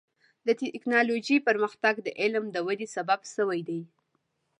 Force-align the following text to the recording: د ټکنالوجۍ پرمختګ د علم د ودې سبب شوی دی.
د 0.45 0.47
ټکنالوجۍ 0.59 1.37
پرمختګ 1.47 1.95
د 2.01 2.07
علم 2.21 2.45
د 2.51 2.57
ودې 2.67 2.87
سبب 2.95 3.19
شوی 3.33 3.61
دی. 3.69 3.81